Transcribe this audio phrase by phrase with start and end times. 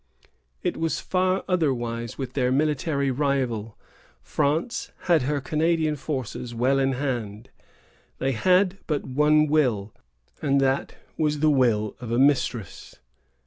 [0.63, 3.77] It was far otherwise with their military rival.
[4.23, 7.51] France had her Canadian forces well in hand.
[8.17, 9.93] They had but one will,
[10.41, 12.95] and that was the will of a mistress.